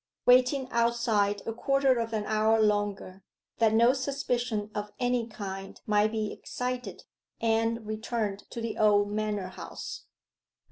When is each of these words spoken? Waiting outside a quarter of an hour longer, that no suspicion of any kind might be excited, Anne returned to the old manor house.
Waiting 0.25 0.67
outside 0.71 1.43
a 1.45 1.53
quarter 1.53 1.99
of 1.99 2.11
an 2.11 2.25
hour 2.25 2.59
longer, 2.59 3.21
that 3.59 3.71
no 3.71 3.93
suspicion 3.93 4.71
of 4.73 4.91
any 4.99 5.27
kind 5.27 5.79
might 5.85 6.11
be 6.11 6.33
excited, 6.33 7.03
Anne 7.39 7.85
returned 7.85 8.45
to 8.49 8.61
the 8.61 8.79
old 8.79 9.11
manor 9.11 9.49
house. 9.49 10.05